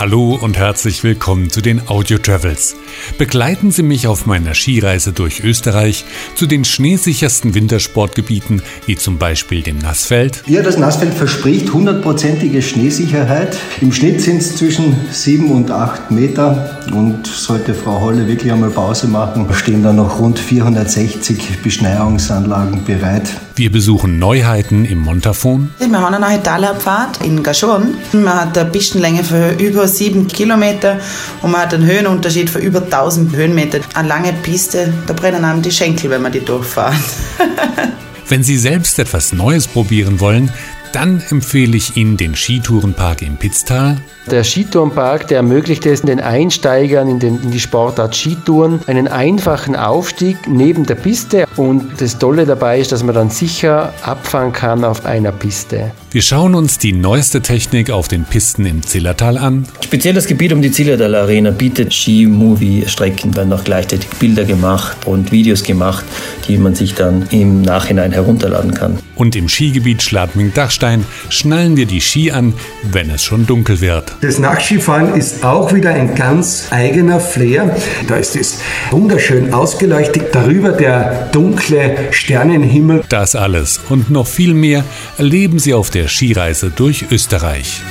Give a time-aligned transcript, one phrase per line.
[0.00, 2.74] Hallo und herzlich willkommen zu den Audio Travels.
[3.18, 9.60] Begleiten Sie mich auf meiner Skireise durch Österreich zu den schneesichersten Wintersportgebieten, wie zum Beispiel
[9.60, 10.42] dem Nassfeld.
[10.46, 13.58] Ja, das Nassfeld verspricht hundertprozentige Schneesicherheit.
[13.82, 16.80] Im Schnitt sind es zwischen sieben und acht Meter.
[16.94, 23.28] Und sollte Frau Holle wirklich einmal Pause machen, stehen da noch rund 460 Beschneiungsanlagen bereit.
[23.60, 25.68] Wir besuchen Neuheiten im Montafon.
[25.78, 27.92] Wir haben eine neue Talabfahrt in Gashorn.
[28.14, 30.98] Man hat eine Pistenlänge für über sieben Kilometer
[31.42, 33.80] und man hat einen Höhenunterschied von über 1000 Höhenmeter.
[33.92, 36.96] Eine lange Piste, da brennen einem die Schenkel, wenn man die durchfahren.
[38.30, 40.52] Wenn Sie selbst etwas Neues probieren wollen,
[40.92, 43.96] dann empfehle ich Ihnen den Skitourenpark im Pitztal.
[44.30, 49.74] Der Skitourenpark, der ermöglicht es den Einsteigern in, den, in die Sportart Skitouren einen einfachen
[49.76, 51.46] Aufstieg neben der Piste.
[51.56, 55.92] Und das Tolle dabei ist, dass man dann sicher abfahren kann auf einer Piste.
[56.12, 59.64] Wir schauen uns die neueste Technik auf den Pisten im Zillertal an.
[59.80, 65.30] Speziell das Gebiet um die Zillertal Arena bietet Ski-Movie-Strecken dann noch gleichzeitig Bilder gemacht und
[65.30, 66.04] Videos gemacht,
[66.48, 68.98] die man sich dann im Nachhinein herunterladen kann.
[69.14, 72.54] Und im Skigebiet Schladming-Dachstein schnallen wir die Ski an,
[72.90, 74.12] wenn es schon dunkel wird.
[74.20, 77.76] Das Nachtskifahren ist auch wieder ein ganz eigener Flair.
[78.08, 78.58] Da ist es
[78.90, 83.04] wunderschön ausgeleuchtet, darüber der dunkle Sternenhimmel.
[83.08, 84.84] Das alles und noch viel mehr
[85.16, 87.82] erleben Sie auf der Skireise durch Österreich.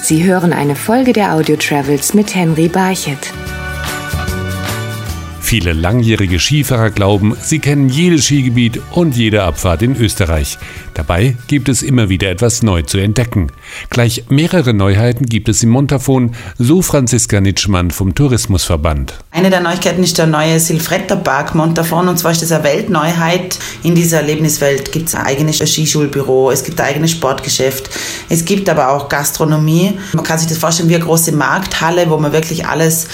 [0.00, 3.32] Sie hören eine Folge der Audio Travels mit Henry Barchett.
[5.46, 10.58] Viele langjährige Skifahrer glauben, sie kennen jedes Skigebiet und jede Abfahrt in Österreich.
[10.92, 13.52] Dabei gibt es immer wieder etwas neu zu entdecken.
[13.88, 19.14] Gleich mehrere Neuheiten gibt es im Montafon, so Franziska Nitschmann vom Tourismusverband.
[19.30, 23.56] Eine der Neuigkeiten ist der neue Silfretta-Park Montafon und zwar ist das eine Weltneuheit.
[23.84, 27.88] In dieser Erlebniswelt gibt es ein eigenes Skischulbüro, es gibt ein eigenes Sportgeschäft,
[28.28, 29.92] es gibt aber auch Gastronomie.
[30.12, 33.06] Man kann sich das vorstellen wie eine große Markthalle, wo man wirklich alles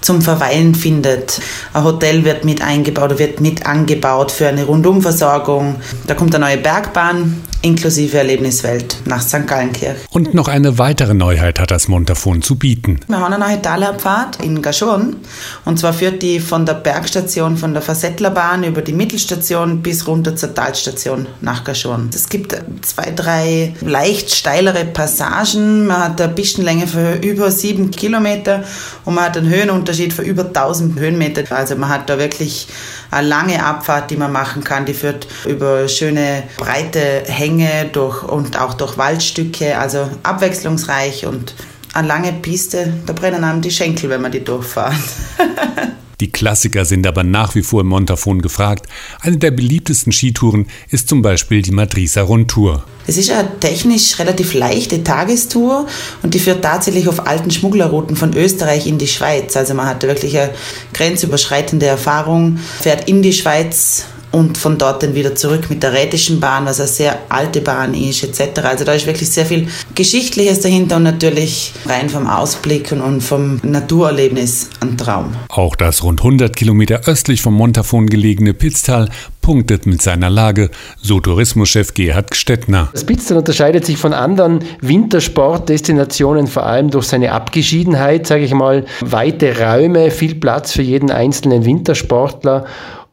[0.00, 1.40] zum Verweilen findet.
[1.72, 5.76] Ein Hotel wird mit eingebaut wird mit angebaut für eine Rundumversorgung.
[6.06, 9.46] Da kommt eine neue Bergbahn inklusive Erlebniswelt nach St.
[9.46, 9.96] Gallenkirch.
[10.10, 13.00] Und noch eine weitere Neuheit hat das Montafon zu bieten.
[13.08, 15.16] Wir haben eine neue Talabfahrt in Gashorn
[15.64, 20.36] und zwar führt die von der Bergstation von der Versettlerbahn über die Mittelstation bis runter
[20.36, 22.08] zur Talstation nach Gashorn.
[22.14, 25.88] Es gibt zwei, drei leicht steilere Passagen.
[25.88, 28.62] Man hat eine Pistenlänge für über sieben Kilometer
[29.04, 31.42] und man hat einen Höhenunterschied von über 1000 Höhenmeter.
[31.54, 32.68] Also man hat da wirklich
[33.16, 34.84] eine lange Abfahrt, die man machen kann.
[34.84, 41.54] Die führt über schöne breite Hänge durch, und auch durch Waldstücke, also abwechslungsreich und
[41.94, 44.94] eine lange Piste, da brennen einem die Schenkel, wenn man die durchfahrt.
[46.20, 48.86] Die Klassiker sind aber nach wie vor im Montafon gefragt.
[49.20, 52.84] Eine der beliebtesten Skitouren ist zum Beispiel die Madrisa Rundtour.
[53.06, 55.86] Es ist eine technisch relativ leichte Tagestour
[56.22, 59.56] und die führt tatsächlich auf alten Schmugglerrouten von Österreich in die Schweiz.
[59.56, 60.54] Also man hat wirklich eine
[60.94, 66.40] grenzüberschreitende Erfahrung, fährt in die Schweiz und von dort dann wieder zurück mit der Rätischen
[66.40, 68.60] Bahn, was eine sehr alte Bahn ist, etc.
[68.64, 73.60] Also da ist wirklich sehr viel Geschichtliches dahinter und natürlich rein vom Ausblick und vom
[73.62, 75.32] Naturerlebnis ein Traum.
[75.48, 79.08] Auch das rund 100 Kilometer östlich vom Montafon gelegene Pitztal
[79.40, 80.70] punktet mit seiner Lage,
[81.00, 82.90] so Tourismuschef Gerhard Gstettner.
[82.92, 88.84] Das Pitztal unterscheidet sich von anderen Wintersportdestinationen vor allem durch seine Abgeschiedenheit, sage ich mal,
[89.00, 92.66] weite Räume, viel Platz für jeden einzelnen Wintersportler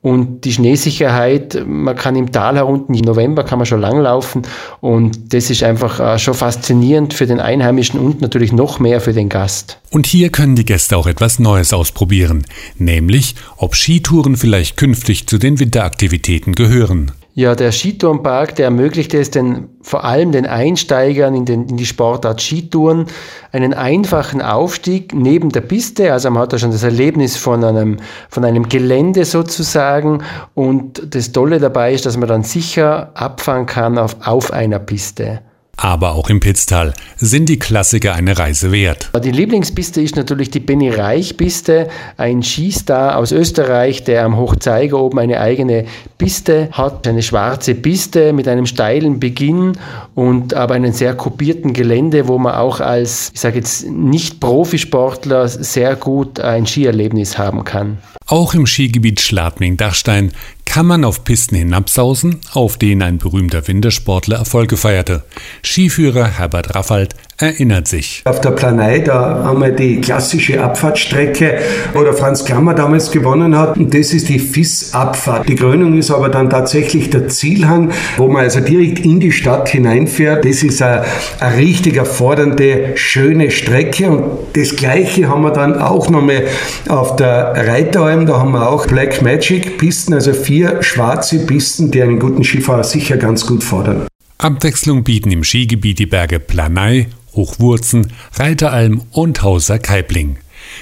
[0.03, 4.43] und die Schneesicherheit, man kann im Tal herunten, im November kann man schon langlaufen
[4.81, 9.13] und das ist einfach äh, schon faszinierend für den Einheimischen und natürlich noch mehr für
[9.13, 9.79] den Gast.
[9.91, 12.45] Und hier können die Gäste auch etwas Neues ausprobieren,
[12.77, 17.13] nämlich ob Skitouren vielleicht künftig zu den Winteraktivitäten gehören.
[17.35, 21.85] Ja, der Skitourenpark, der ermöglicht es den, vor allem den Einsteigern in, den, in die
[21.87, 23.07] Sportart Skitouren
[23.51, 26.13] einen einfachen Aufstieg neben der Piste.
[26.13, 27.97] Also man hat da schon das Erlebnis von einem,
[28.29, 30.21] von einem Gelände sozusagen.
[30.53, 35.41] Und das Tolle dabei ist, dass man dann sicher abfahren kann auf, auf einer Piste.
[35.83, 39.11] Aber auch im Pitztal sind die Klassiker eine Reise wert.
[39.21, 44.97] Die Lieblingspiste ist natürlich die Benny Reich Piste, ein Skistar aus Österreich, der am Hochzeiger
[44.97, 45.83] oben eine eigene
[46.17, 49.73] Piste hat, eine schwarze Piste mit einem steilen Beginn
[50.15, 55.49] und aber einem sehr kopierten Gelände, wo man auch als, ich sage jetzt nicht Profisportler
[55.49, 57.97] sehr gut ein Skierlebnis haben kann.
[58.27, 60.31] Auch im Skigebiet Schladming-Dachstein
[60.73, 65.23] kann man auf Pisten hinabsausen, auf denen ein berühmter Wintersportler Erfolge feierte.
[65.61, 68.21] Skiführer Herbert Raffald erinnert sich.
[68.25, 71.59] Auf der Planei, da haben wir die klassische Abfahrtstrecke,
[71.93, 73.77] wo der Franz Klammer damals gewonnen hat.
[73.77, 75.47] Und das ist die FIS-Abfahrt.
[75.47, 79.69] Die Krönung ist aber dann tatsächlich der Zielhang, wo man also direkt in die Stadt
[79.69, 80.45] hineinfährt.
[80.45, 81.03] Das ist eine,
[81.39, 84.09] eine richtig erfordernde, schöne Strecke.
[84.09, 84.23] Und
[84.53, 86.43] das Gleiche haben wir dann auch nochmal
[86.87, 88.25] auf der Reiteralm.
[88.25, 92.83] Da haben wir auch Black Magic Pisten, also vier schwarze Pisten, die einen guten Skifahrer
[92.83, 94.07] sicher ganz gut fordern.
[94.37, 100.37] Abwechslung bieten im Skigebiet die Berge Planei, Hochwurzen, Reiteralm und Hauser Kaibling.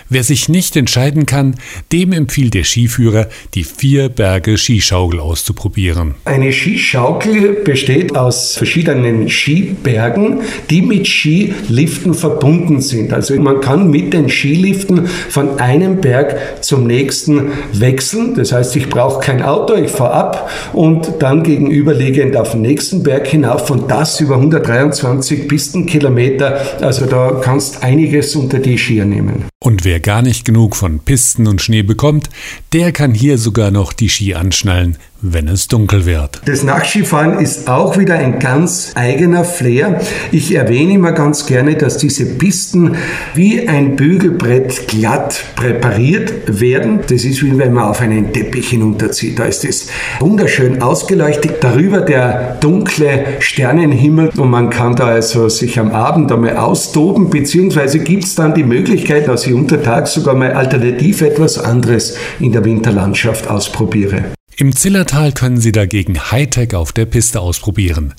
[0.09, 1.55] Wer sich nicht entscheiden kann,
[1.91, 6.15] dem empfiehlt der Skiführer, die vier Berge Skischaukel auszuprobieren.
[6.25, 13.13] Eine Skischaukel besteht aus verschiedenen Skibergen, die mit Skiliften verbunden sind.
[13.13, 18.35] Also man kann mit den Skiliften von einem Berg zum nächsten wechseln.
[18.35, 23.03] Das heißt, ich brauche kein Auto, ich fahre ab und dann gegenüberliegend auf den nächsten
[23.03, 26.81] Berg hinauf und das über 123 Pistenkilometer.
[26.81, 29.50] Also da kannst einiges unter die Skier nehmen.
[29.63, 32.31] Und wer gar nicht genug von Pisten und Schnee bekommt,
[32.73, 36.41] der kann hier sogar noch die Ski anschnallen, wenn es dunkel wird.
[36.45, 40.01] Das Nachskifahren ist auch wieder ein ganz eigener Flair.
[40.31, 42.95] Ich erwähne immer ganz gerne, dass diese Pisten
[43.35, 47.01] wie ein Bügelbrett glatt präpariert werden.
[47.07, 49.37] Das ist wie wenn man auf einen Teppich hinunterzieht.
[49.39, 49.87] Da ist es
[50.19, 51.63] wunderschön ausgeleuchtet.
[51.63, 57.99] Darüber der dunkle Sternenhimmel und man kann da also sich am Abend einmal austoben, beziehungsweise
[57.99, 62.65] gibt es dann die Möglichkeit, dass ich untertags sogar mal alternativ etwas anderes in der
[62.65, 64.23] Winterlandschaft ausprobiere.
[64.57, 68.13] Im Zillertal können Sie dagegen Hightech auf der Piste ausprobieren.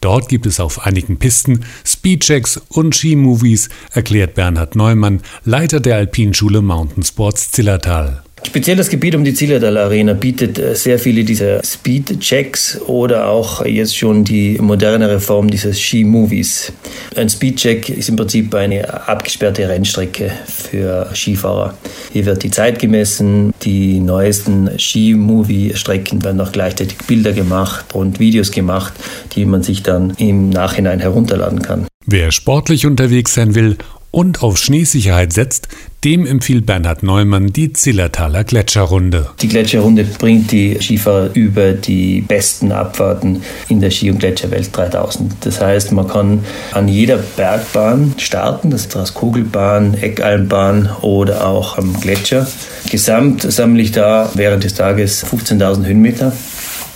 [0.00, 6.62] Dort gibt es auf einigen Pisten Speedchecks und Ski-Movies, erklärt Bernhard Neumann, Leiter der Alpinschule
[6.62, 8.25] Mountain Sports Zillertal.
[8.44, 13.64] Speziell das Gebiet um die Zillertal Arena bietet äh, sehr viele dieser Speed-Checks oder auch
[13.64, 16.72] jetzt schon die modernere Form dieses Ski-Movies.
[17.16, 21.76] Ein Speed-Check ist im Prinzip eine abgesperrte Rennstrecke für Skifahrer.
[22.12, 28.50] Hier wird die Zeit gemessen, die neuesten Ski-Movie-Strecken werden auch gleichzeitig Bilder gemacht und Videos
[28.50, 28.92] gemacht,
[29.34, 31.86] die man sich dann im Nachhinein herunterladen kann.
[32.06, 33.76] Wer sportlich unterwegs sein will
[34.10, 35.68] und auf Schneesicherheit setzt,
[36.06, 39.30] dem empfiehlt Bernhard Neumann die Zillertaler Gletscherrunde.
[39.40, 45.32] Die Gletscherrunde bringt die Skifahrer über die besten Abfahrten in der Ski- und Gletscherwelt 3000.
[45.40, 52.00] Das heißt, man kann an jeder Bergbahn starten, das ist Kugelbahn, Eckalmbahn oder auch am
[52.00, 52.46] Gletscher.
[52.88, 56.32] Gesamt sammle ich da während des Tages 15.000 Höhenmeter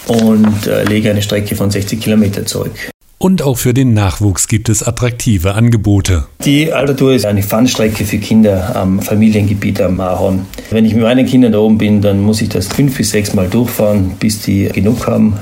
[0.07, 2.93] und äh, lege eine Strecke von 60 Kilometer zurück.
[3.23, 6.25] Und auch für den Nachwuchs gibt es attraktive Angebote.
[6.43, 10.47] Die Alter ist eine Funstrecke für Kinder am Familiengebiet am Ahorn.
[10.71, 13.35] Wenn ich mit meinen Kindern da oben bin, dann muss ich das fünf bis sechs
[13.35, 15.37] Mal durchfahren, bis die genug haben.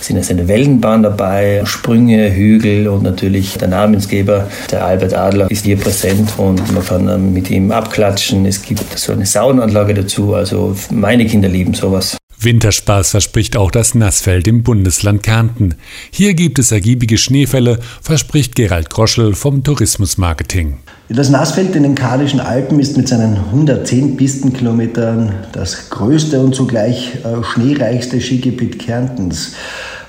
[0.00, 5.50] Es sind also eine Wellenbahn dabei, Sprünge, Hügel und natürlich der Namensgeber, der Albert Adler,
[5.50, 8.46] ist hier präsent und man kann mit ihm abklatschen.
[8.46, 10.32] Es gibt so eine Saunanlage dazu.
[10.32, 12.17] Also meine Kinder lieben sowas.
[12.40, 15.74] Winterspaß verspricht auch das Nassfeld im Bundesland Kärnten.
[16.12, 20.78] Hier gibt es ergiebige Schneefälle, verspricht Gerald Groschel vom Tourismusmarketing.
[21.08, 27.16] Das Nassfeld in den Karlischen Alpen ist mit seinen 110 Pistenkilometern das größte und zugleich
[27.24, 29.54] äh, schneereichste Skigebiet Kärntens.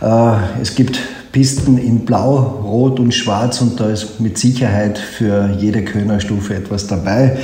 [0.01, 0.99] Äh, es gibt
[1.31, 6.87] Pisten in Blau, Rot und Schwarz und da ist mit Sicherheit für jede Könnerstufe etwas
[6.87, 7.37] dabei.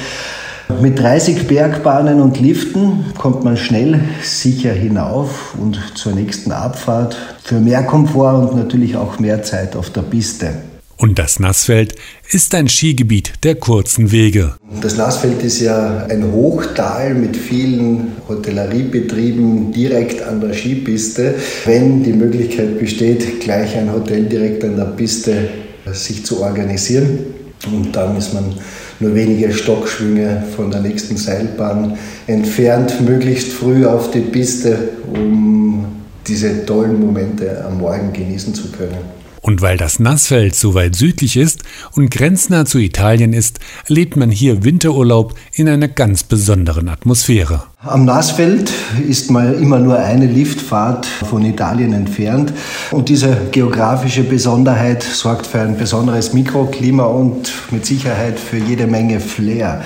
[0.82, 7.60] Mit 30 Bergbahnen und Liften kommt man schnell sicher hinauf und zur nächsten Abfahrt für
[7.60, 10.56] mehr Komfort und natürlich auch mehr Zeit auf der Piste.
[10.98, 11.94] Und das Nassfeld
[12.32, 14.56] ist ein Skigebiet der kurzen Wege.
[14.82, 21.36] Das Nassfeld ist ja ein Hochtal mit vielen Hotelleriebetrieben direkt an der Skipiste.
[21.66, 25.50] Wenn die Möglichkeit besteht, gleich ein Hotel direkt an der Piste
[25.92, 27.20] sich zu organisieren.
[27.68, 28.56] Und dann ist man
[29.00, 31.98] nur wenige Stockschwünge von der nächsten Seilbahn
[32.28, 34.78] entfernt, möglichst früh auf die Piste,
[35.14, 35.86] um
[36.28, 39.25] diese tollen Momente am Morgen genießen zu können.
[39.46, 41.62] Und weil das Nassfeld so weit südlich ist
[41.92, 47.62] und grenznah zu Italien ist, erlebt man hier Winterurlaub in einer ganz besonderen Atmosphäre.
[47.84, 48.74] Am Nassfeld
[49.08, 52.54] ist man immer nur eine Liftfahrt von Italien entfernt
[52.90, 59.20] und diese geografische Besonderheit sorgt für ein besonderes Mikroklima und mit Sicherheit für jede Menge
[59.20, 59.84] Flair.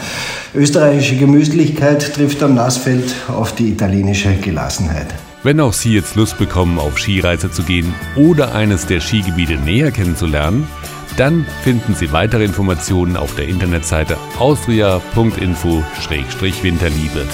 [0.56, 5.08] Österreichische Gemütlichkeit trifft am Nassfeld auf die italienische Gelassenheit.
[5.42, 9.92] Wenn auch Sie jetzt Lust bekommen, auf Skireise zu gehen oder eines der Skigebiete näher
[9.92, 10.68] kennenzulernen,
[11.16, 17.26] dann finden Sie weitere Informationen auf der Internetseite austria.info-winterliebe.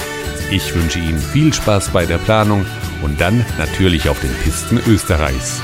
[0.51, 2.67] Ich wünsche Ihnen viel Spaß bei der Planung
[3.01, 5.63] und dann natürlich auf den Pisten Österreichs.